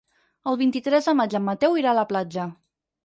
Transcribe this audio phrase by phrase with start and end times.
[0.51, 2.49] El vint-i-tres de maig en Mateu irà a la platja.